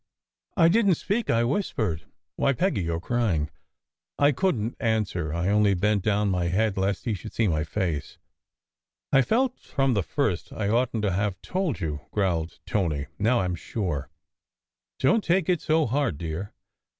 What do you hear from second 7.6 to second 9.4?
face. "I